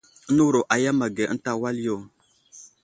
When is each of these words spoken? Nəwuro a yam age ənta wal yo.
Nəwuro 0.33 0.61
a 0.73 0.75
yam 0.83 0.99
age 1.05 1.23
ənta 1.31 1.51
wal 1.61 1.77
yo. 1.87 1.95